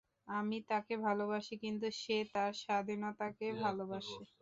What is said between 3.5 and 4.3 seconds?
ভালবাসে।